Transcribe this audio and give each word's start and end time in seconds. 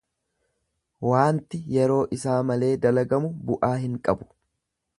Waanti 1.09 1.59
yeroo 1.75 1.99
isaa 2.19 2.39
malee 2.53 2.71
dalagamu 2.87 3.33
bu'aa 3.51 3.73
hin 3.85 4.01
qabu. 4.09 4.31